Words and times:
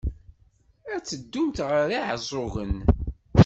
Ad 0.93 1.03
teddumt 1.03 1.57
ar 1.67 1.87
Iɛeẓẓugen? 1.97 2.75